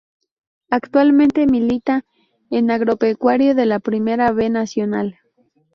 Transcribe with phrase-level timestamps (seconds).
[0.71, 2.05] Actualmente milita
[2.49, 5.19] en Agropecuario de la Primera B Nacional.